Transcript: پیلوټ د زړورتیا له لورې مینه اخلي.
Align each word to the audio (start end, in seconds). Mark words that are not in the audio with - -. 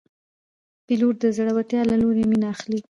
پیلوټ 0.85 1.15
د 1.21 1.25
زړورتیا 1.37 1.81
له 1.91 1.95
لورې 2.01 2.23
مینه 2.29 2.47
اخلي. 2.53 2.79